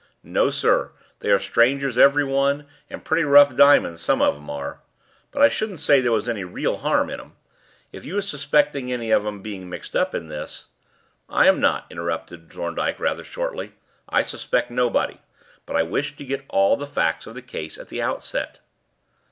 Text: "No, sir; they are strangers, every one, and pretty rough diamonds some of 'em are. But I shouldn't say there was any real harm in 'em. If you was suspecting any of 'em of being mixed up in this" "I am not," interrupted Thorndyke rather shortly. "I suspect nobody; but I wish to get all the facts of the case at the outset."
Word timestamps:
"No, 0.23 0.49
sir; 0.49 0.93
they 1.19 1.29
are 1.29 1.37
strangers, 1.37 1.95
every 1.95 2.23
one, 2.23 2.65
and 2.89 3.05
pretty 3.05 3.23
rough 3.23 3.55
diamonds 3.55 4.01
some 4.01 4.19
of 4.19 4.35
'em 4.35 4.49
are. 4.49 4.79
But 5.29 5.43
I 5.43 5.47
shouldn't 5.49 5.79
say 5.79 6.01
there 6.01 6.11
was 6.11 6.27
any 6.27 6.43
real 6.43 6.77
harm 6.77 7.11
in 7.11 7.19
'em. 7.19 7.33
If 7.91 8.03
you 8.03 8.15
was 8.15 8.27
suspecting 8.27 8.91
any 8.91 9.11
of 9.11 9.27
'em 9.27 9.35
of 9.35 9.43
being 9.43 9.69
mixed 9.69 9.95
up 9.95 10.15
in 10.15 10.27
this" 10.27 10.69
"I 11.29 11.45
am 11.47 11.59
not," 11.59 11.85
interrupted 11.91 12.51
Thorndyke 12.51 12.99
rather 12.99 13.23
shortly. 13.23 13.73
"I 14.09 14.23
suspect 14.23 14.71
nobody; 14.71 15.19
but 15.67 15.75
I 15.75 15.83
wish 15.83 16.15
to 16.15 16.25
get 16.25 16.45
all 16.49 16.75
the 16.75 16.87
facts 16.87 17.27
of 17.27 17.35
the 17.35 17.43
case 17.43 17.77
at 17.77 17.89
the 17.89 18.01
outset." 18.01 18.57